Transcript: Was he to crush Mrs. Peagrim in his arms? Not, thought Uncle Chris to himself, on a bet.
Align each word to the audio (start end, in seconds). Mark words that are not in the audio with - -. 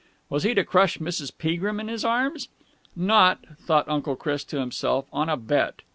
Was 0.31 0.41
he 0.41 0.55
to 0.55 0.63
crush 0.63 0.97
Mrs. 0.97 1.31
Peagrim 1.37 1.79
in 1.79 1.87
his 1.87 2.03
arms? 2.03 2.47
Not, 2.95 3.45
thought 3.59 3.87
Uncle 3.87 4.15
Chris 4.15 4.43
to 4.45 4.59
himself, 4.59 5.05
on 5.13 5.29
a 5.29 5.37
bet. 5.37 5.83